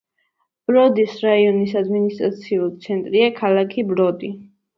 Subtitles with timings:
[0.69, 4.33] ბროდის რაიონის ადმინისტრაციული ცენტრია ქალაქი ბროდი.